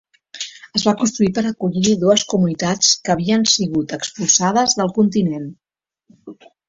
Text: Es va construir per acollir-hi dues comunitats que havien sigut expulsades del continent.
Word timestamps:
Es 0.77 0.83
va 0.87 0.93
construir 1.01 1.33
per 1.37 1.43
acollir-hi 1.49 1.93
dues 2.03 2.23
comunitats 2.33 2.89
que 3.09 3.13
havien 3.17 3.45
sigut 3.57 3.93
expulsades 3.99 4.75
del 4.81 4.91
continent. 4.97 5.47